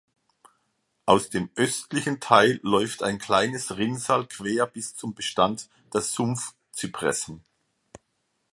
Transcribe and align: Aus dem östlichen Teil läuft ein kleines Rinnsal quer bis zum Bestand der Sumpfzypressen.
Aus 1.05 1.29
dem 1.29 1.51
östlichen 1.55 2.19
Teil 2.19 2.59
läuft 2.63 3.03
ein 3.03 3.19
kleines 3.19 3.77
Rinnsal 3.77 4.25
quer 4.25 4.65
bis 4.65 4.95
zum 4.95 5.13
Bestand 5.13 5.69
der 5.93 6.01
Sumpfzypressen. 6.01 7.45